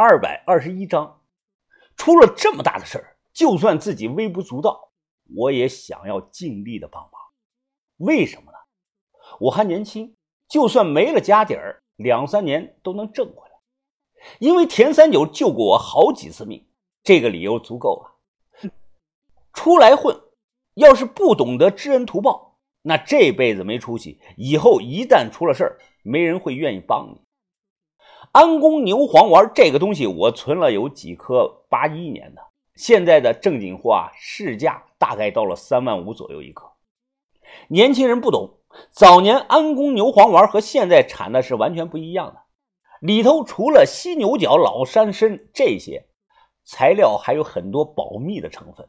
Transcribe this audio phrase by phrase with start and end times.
[0.00, 1.22] 二百二十一章，
[1.96, 4.92] 出了这么大的事儿，就算自己微不足道，
[5.34, 7.20] 我也想要尽力的帮忙。
[7.96, 8.58] 为什么呢？
[9.40, 10.14] 我还年轻，
[10.48, 13.58] 就算没了家底儿，两三年都能挣回来。
[14.38, 16.64] 因为田三九救过我好几次命，
[17.02, 18.70] 这个理由足够了。
[19.52, 20.16] 出来混，
[20.74, 27.20] 要是不懂得知恩图报，那这辈子没出息，以后一旦出了事儿，没人会愿意帮你。
[28.32, 32.42] 安宫牛黄丸这个东西，我存了有几颗八一年的，
[32.74, 36.70] 现在的正经货啊，市价大概到了三万五左右一颗。
[37.68, 38.58] 年轻人不懂，
[38.90, 42.40] 早年安宫牛黄丸和现在产的是完全不一样的，
[43.00, 46.06] 里头除了犀牛角、老山参这些
[46.64, 48.86] 材料，还有很多保密的成分。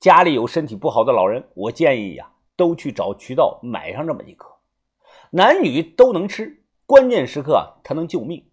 [0.00, 4.48] 家里有身体不好的老人，我建议呀，都去找渠道买上这么一颗，
[5.30, 8.47] 男女都能吃，关键时刻啊，它能救命。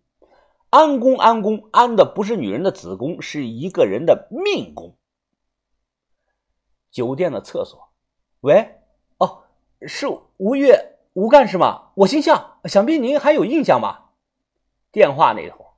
[0.70, 4.98] 安宫，安宫，安的不是女人的子宫，是一个人的命宫。
[6.92, 7.90] 酒店的厕所，
[8.42, 8.80] 喂，
[9.18, 9.44] 哦，
[9.88, 10.08] 是
[10.38, 11.92] 吴越吴干事吗？
[11.96, 14.12] 我姓向，想必您还有印象吧？
[14.92, 15.74] 电话那头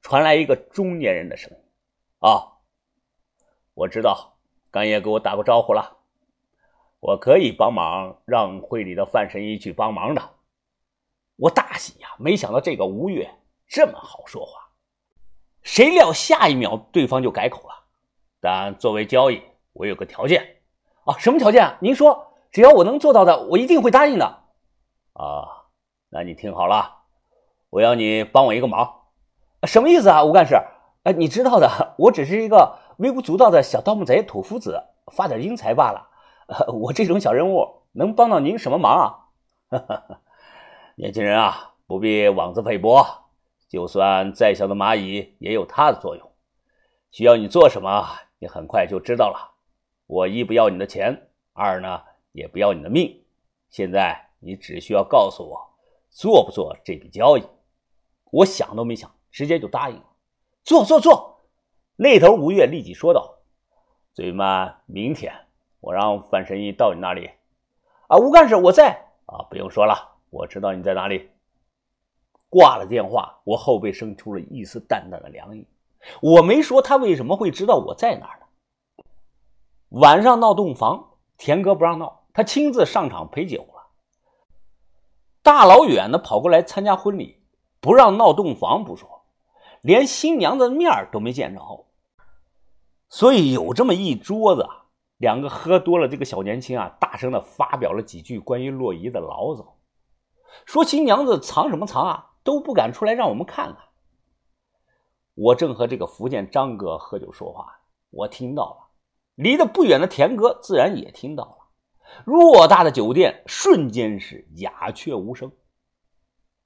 [0.00, 1.58] 传来一个中年人的声音
[2.20, 2.58] ：“啊，
[3.74, 4.38] 我知道，
[4.70, 5.98] 干爷给我打过招呼了，
[7.00, 10.22] 我可以帮忙让会里的范神医去帮忙的。”
[11.36, 13.30] 我大喜呀，没想到这个吴越。
[13.72, 14.68] 这么好说话，
[15.62, 17.74] 谁料下一秒对方就改口了。
[18.38, 19.42] 但作为交易，
[19.72, 20.58] 我有个条件
[21.06, 21.78] 啊，什么条件？
[21.80, 24.26] 您说，只要我能做到的，我一定会答应的。
[25.14, 25.64] 啊，
[26.10, 26.98] 那你听好了，
[27.70, 29.04] 我要你帮我一个忙，
[29.62, 30.54] 什么意思啊，吴干事？
[31.04, 34.84] 哎，你知道的，我只是一个微不足道的小盗墓贼土夫子，
[35.14, 36.10] 发点英财罢了。
[36.74, 39.80] 我这种小人物能帮到您什么忙啊？
[40.96, 43.21] 年轻人啊，不必妄自菲薄。
[43.72, 46.30] 就算再小的蚂蚁也有它的作用，
[47.10, 48.06] 需要你做什么，
[48.38, 49.54] 你很快就知道了。
[50.06, 53.24] 我一不要你的钱，二呢也不要你的命。
[53.70, 55.58] 现在你只需要告诉我
[56.10, 57.42] 做不做这笔交易。
[58.30, 60.04] 我想都没想，直接就答应了。
[60.62, 61.40] 做做做！
[61.96, 63.38] 那头吴越立即说道
[64.12, 65.32] ：“最慢明天，
[65.80, 67.30] 我让范神医到你那里。”
[68.08, 71.30] 啊，吴干事，我在啊，不用说了，我知道你在哪里。
[72.52, 75.66] 挂了电话，我后背生出了一丝淡淡的凉意。
[76.20, 79.06] 我没说他为什么会知道我在哪儿呢？
[79.88, 83.88] 晚上闹洞房，田哥不让闹，他亲自上场陪酒了。
[85.42, 87.42] 大老远的跑过来参加婚礼，
[87.80, 89.24] 不让闹洞房不说，
[89.80, 91.86] 连新娘子的面都没见着。
[93.08, 94.68] 所以有这么一桌子，
[95.16, 99.78] 两个喝多了这个小年轻啊，大声的发表了几句关于洛仪的牢骚，
[100.66, 102.28] 说新娘子藏什么藏啊？
[102.42, 103.84] 都不敢出来让我们看看。
[105.34, 107.80] 我正和这个福建张哥喝酒说话，
[108.10, 108.90] 我听到了，
[109.34, 111.58] 离得不远的田哥自然也听到了。
[112.26, 115.50] 偌大的酒店瞬间是鸦雀无声。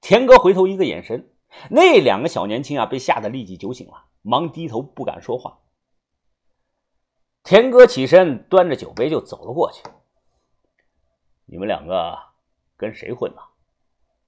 [0.01, 1.33] 田哥回头一个眼神，
[1.69, 5.59] 那两个小年轻啊被吓得立即酒醒了，忙低头不敢说话。
[7.43, 9.81] 田哥起身端着酒杯就走了过去
[11.47, 12.17] ：“你们两个
[12.75, 13.41] 跟谁混呢？”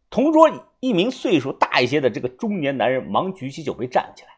[0.10, 0.50] 同桌
[0.80, 4.30] 一名岁数大一些的这个中年男人忙举起酒杯站起来：“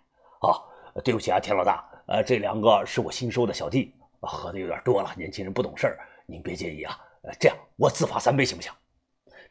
[0.47, 0.59] 啊，
[1.03, 6.99] 对不起啊，田老大，呃，这两个是我新收的小弟，喝的有点多了，年轻人不懂事您别介意啊。
[7.21, 8.71] 呃，这样我自罚三杯行不行？”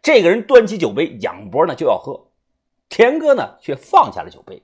[0.03, 2.29] 这个人端起酒杯仰脖呢就要喝，
[2.89, 4.63] 田哥呢却放下了酒杯。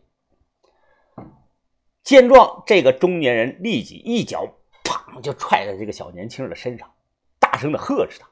[2.03, 4.47] 见状，这个中年人立即一脚
[4.85, 6.91] 砰就踹在这个小年轻人的身上，
[7.39, 8.29] 大声的呵斥他：“！”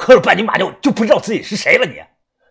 [0.00, 1.84] 喝了半斤马尿就不知道自己是谁了？
[1.84, 2.02] 你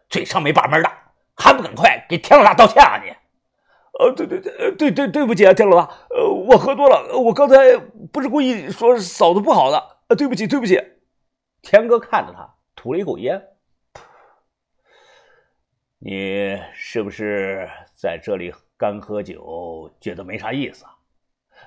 [0.08, 0.92] 嘴上没把门的，
[1.36, 3.02] 还不赶快给田老大道歉啊！
[3.04, 3.10] 你，
[3.98, 7.76] 呃，对对对，对对对不起啊，田老大，呃，我喝多了，我刚才
[8.14, 10.80] 不是故意说嫂子不好的，呃，对不起对不起。
[11.64, 13.44] 田哥看着他，吐了一口烟，
[15.98, 20.96] 你是不是在这里干喝酒，觉得没啥意思啊？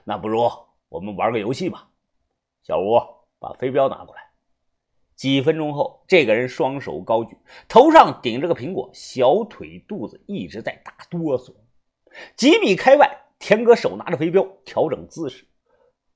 [0.04, 0.48] 那不如
[0.88, 1.88] 我们玩个游戏吧。
[2.62, 3.00] 小吴，
[3.40, 4.21] 把飞镖拿过来。
[5.16, 7.36] 几分钟后，这个人双手高举，
[7.68, 11.54] 头上顶着个苹果，小腿肚子一直在打哆嗦。
[12.36, 15.46] 几米开外，田哥手拿着飞镖，调整姿势。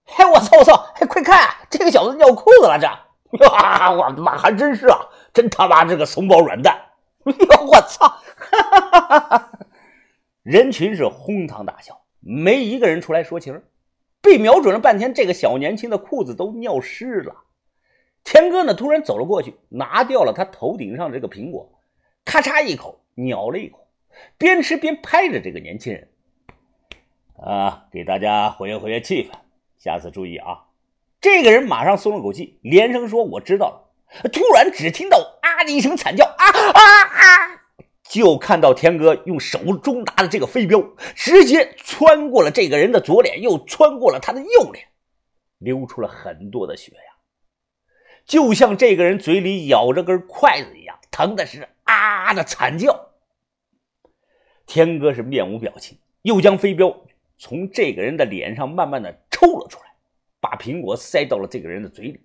[0.04, 0.92] 嘿，我操我操！
[0.94, 2.78] 嘿，快看，这个小子尿裤子了！
[2.78, 2.86] 这，
[3.46, 4.98] 哇，我的妈，还真是啊！
[5.32, 6.76] 真他妈这个怂包软蛋！
[7.24, 8.06] 哎呦，我操！
[8.06, 9.52] 哈哈哈哈哈哈！
[10.42, 13.62] 人群是哄堂大笑，没一个人出来说情。
[14.22, 17.34] 被瞄准了半天，这个小年轻的裤子都尿湿了。
[18.26, 18.74] 田哥呢？
[18.74, 21.70] 突然走了过去，拿掉了他头顶上这个苹果，
[22.24, 23.86] 咔嚓一口咬了一口，
[24.36, 26.08] 边吃边拍着这个年轻人
[27.40, 29.30] ：“啊，给大家活跃活跃气氛，
[29.78, 30.64] 下次注意啊！
[31.20, 33.82] 这个人马上松了口气，连声说：“我知道了。”
[34.32, 37.62] 突然，只听到“啊”的一声惨叫，啊啊啊！
[38.02, 40.82] 就看到田哥用手中拿的这个飞镖，
[41.14, 44.84] 直接穿过了这个人的左脸，又穿过了他的右脸，
[45.58, 47.15] 流出了很多的血呀，
[48.26, 53.12] 就像这个人嘴里咬着根筷子一样，疼的是啊的惨叫。
[54.66, 57.04] 天哥是面无表情，又将飞镖。
[57.38, 59.94] 从这个人的脸上慢慢的抽了出来，
[60.40, 62.20] 把苹果塞到了这个人的嘴里，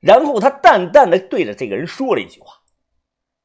[0.00, 2.54] 然后他淡淡的对着这个人说了一句话：“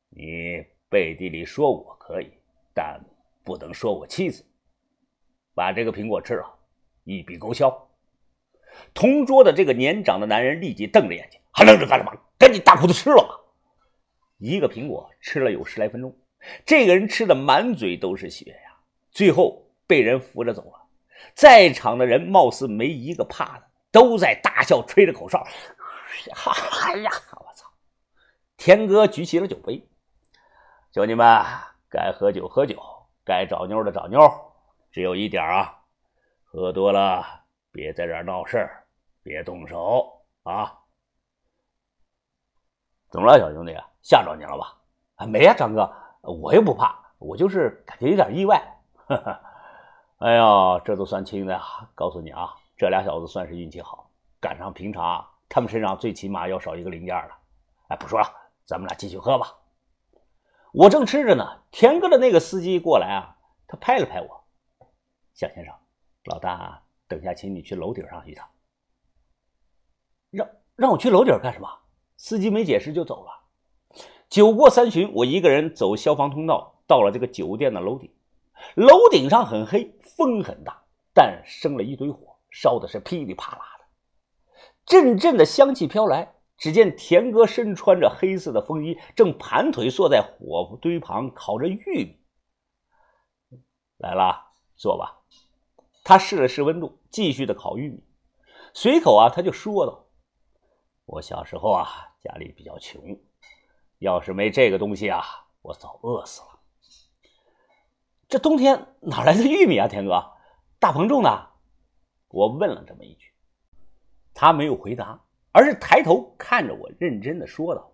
[0.10, 2.32] 你背地里说我可以，
[2.74, 3.02] 但
[3.44, 4.46] 不能说我妻子。
[5.54, 6.60] 把这个苹果吃了，
[7.04, 7.90] 一笔勾销。”
[8.96, 12.12] 同桌的这个年长的男人立即瞪着眼睛：“还愣着干什么？
[12.38, 13.38] 赶紧大口的吃了吧！”
[14.40, 16.18] 一个苹果吃了有十来分钟，
[16.66, 18.78] 这个人吃的满嘴都是血呀，
[19.12, 19.68] 最后。
[19.88, 20.88] 被人扶着走了，
[21.36, 25.46] 在场的人貌似没一个怕的，都在大笑，吹着口哨。
[26.86, 27.70] 哎呀，我操！
[28.56, 29.86] 田哥举起了酒杯，
[30.94, 31.28] 兄弟们，
[31.90, 32.82] 该喝酒喝酒，
[33.26, 34.22] 该找妞的找妞，
[34.94, 35.78] 只有一点啊，
[36.46, 38.66] 喝多了别在这闹事，
[39.24, 40.74] 别动手啊！
[43.12, 43.78] 怎么了，小兄弟？
[44.02, 44.76] 吓着你了吧？
[45.18, 48.58] 啊，没呀，张哥，我又不怕，我就是感觉有点意外。
[49.06, 49.42] 哈哈。
[50.20, 51.62] 哎呀，这都算轻的呀！
[51.94, 54.10] 告诉你啊，这俩小子算是运气好，
[54.40, 57.38] 赶上平常他们身上最起码要少一个零件了。
[57.90, 58.28] 哎，不说了，
[58.66, 59.48] 咱们俩继续喝吧。
[60.72, 63.36] 我正吃着呢，田哥的那个司机过来啊，
[63.68, 64.44] 他拍了拍我
[65.36, 65.74] ：“小先生，
[66.26, 68.48] 老大，等下请你去楼顶上一趟。”
[70.32, 71.68] 让让我去楼顶干什么？
[72.24, 73.32] 司机没解释就走了。
[74.30, 78.14] 酒过三巡，我一个人走消防通道，到了这个酒店的楼顶。
[78.76, 80.84] 楼顶上很黑，风很大，
[81.16, 83.86] 但生了一堆火，烧的是噼里啪啦的，
[84.86, 86.36] 阵阵的香气飘来。
[86.58, 92.20] 只见田哥身穿着黑色的风衣，正盘腿坐在火堆旁烤着玉米。
[93.98, 94.40] 来了，
[94.76, 95.24] 坐吧。
[96.04, 98.04] 他试了试温度，继续的烤玉米。
[98.76, 100.06] 随口啊，他就说道
[101.06, 103.20] ：“我小时候啊，家里比较穷，
[104.00, 105.22] 要是没这个东西啊，
[105.62, 106.60] 我早饿死了。”
[108.30, 110.32] 这冬天哪来的玉米啊，田哥？
[110.80, 111.50] 大棚种的？
[112.30, 113.34] 我问了这么一句，
[114.34, 115.22] 他没有回答，
[115.52, 117.92] 而是抬头看着我，认真的说道：“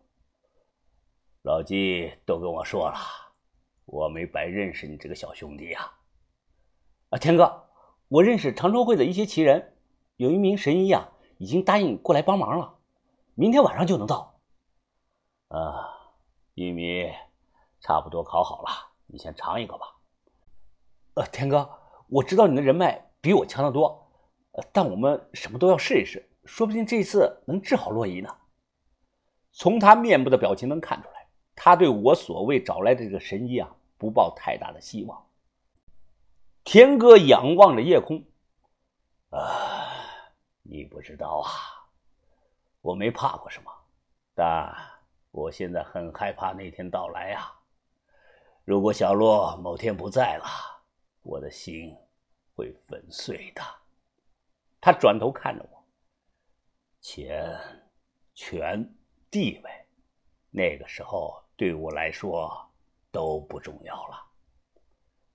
[1.42, 2.98] 老季都跟我说了，
[3.86, 5.92] 我没白认识你这个小兄弟呀。”
[7.10, 7.68] 啊，田哥，
[8.10, 9.76] 我认识长春会的一些奇人，
[10.18, 11.10] 有一名神医啊，
[11.40, 12.77] 已经答应过来帮忙了，
[13.40, 14.40] 明天晚上就能到。
[15.50, 15.94] 啊，
[16.56, 17.08] 玉米
[17.80, 18.70] 差不多烤好了，
[19.06, 19.86] 你先尝一个吧。
[21.14, 21.70] 呃，田哥，
[22.08, 24.10] 我知道你的人脉比我强得多，
[24.54, 28.36] 呃，但我们什么都要试一试，说不定这次能治好洛伊呢。
[29.52, 33.70] 从他面部的表情能看出来，他对我所谓找来的这个神医啊，
[34.00, 35.28] 不抱太大的希望。
[36.64, 38.26] 田哥仰望着夜空，
[39.30, 39.94] 啊，
[40.64, 41.77] 你不知道啊，
[42.82, 43.72] 我没怕过什么，
[44.34, 44.74] 但
[45.32, 47.54] 我现在很害怕那天到来啊。
[48.64, 50.46] 如果小洛某天不在了。
[51.30, 51.94] 我的心
[52.56, 53.62] 会粉碎的。
[54.80, 55.84] 他转头看着我，
[57.02, 57.54] 钱、
[58.34, 58.90] 权、
[59.30, 59.86] 地位，
[60.50, 62.50] 那个时候对我来说
[63.12, 64.26] 都不重要了。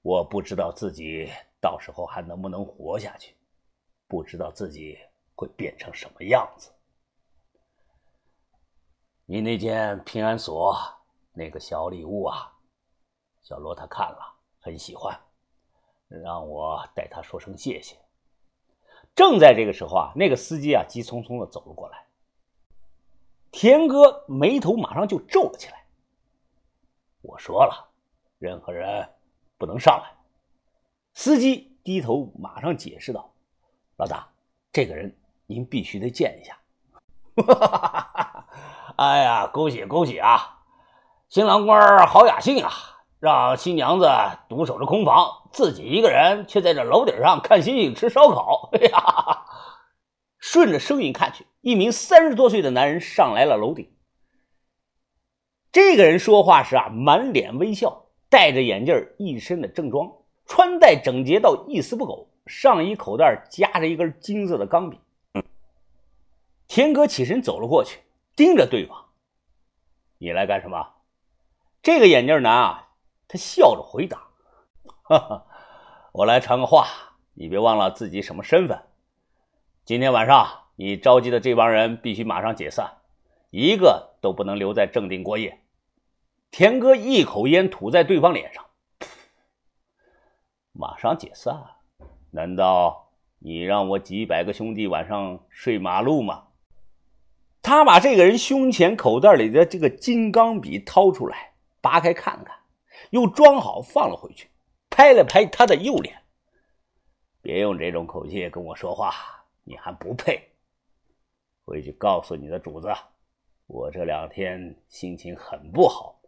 [0.00, 3.36] 我不知道自己到时候还能不能活下去，
[4.08, 4.98] 不知道自己
[5.34, 6.71] 会变成什么样子。
[9.26, 10.76] 你那件平安锁
[11.32, 12.52] 那个小礼物啊，
[13.42, 15.18] 小罗他看了很喜欢。
[16.08, 17.96] 让我代他说声谢谢。
[19.14, 22.04] 正在这个时候啊，那个司机啊急匆匆的走了过来。
[23.50, 25.84] 田哥眉头马上就皱了起来。
[27.22, 27.88] 我说了，
[28.38, 29.08] 任何人
[29.56, 30.12] 不能上来。
[31.14, 33.30] 司机低头马上解释道
[33.96, 34.28] ：“老大，
[34.72, 35.14] 这个人
[35.46, 36.58] 您必须得见一下。”
[37.46, 38.48] 哈哈哈哈哈
[38.96, 40.58] 哎呀，恭喜恭喜啊！
[41.28, 42.70] 新郎官好雅兴啊！
[43.20, 44.10] 让新娘子
[44.48, 48.68] 独守着空房，自己一个人却在这楼顶上看星星、吃烧烤。
[48.74, 49.44] 哎呀！
[50.38, 53.88] 顺着声音看去，一名三十多岁的男人上来了楼顶。
[55.70, 60.10] 这个人说话时啊，满脸微笑，戴着眼镜，一身的正装，
[60.44, 64.98] 穿戴整洁到一丝不苟，上衣口袋夹着一根金色的钢笔。
[66.66, 68.00] 田哥起身走了过去，
[68.36, 69.10] 盯着对方
[70.18, 70.94] ：“你来干什么？”
[71.82, 72.88] 这个眼镜男啊。
[73.28, 74.28] 他笑着回答
[75.04, 75.46] ：“哈哈，
[76.12, 76.86] 我来传个话，
[77.32, 78.82] 你别忘了自己什么身份。
[79.86, 82.98] 今天晚上你召集的这帮人必须马上解散，
[83.48, 85.64] 一个都不能留在正定过夜。
[86.50, 88.66] 田哥一口烟吐在对方脸上，
[90.72, 91.64] 马上解散？
[92.32, 96.48] 难道你让我几百个兄弟晚上睡马路吗？
[97.62, 102.54] 他把这个人胸前口袋里的这个金刚笔掏出来，扒开看看，
[103.10, 104.48] 又装好放了回去，
[104.90, 106.22] 拍了拍他的右脸。
[107.40, 109.14] 别用这种口气跟我说话。
[109.64, 110.42] 你还不配！
[111.64, 112.88] 回去告诉你的主子，
[113.68, 116.20] 我这两天心情很不好，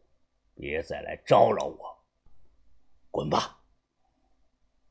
[0.54, 1.98] 别再来招扰我，
[3.10, 3.58] 滚吧！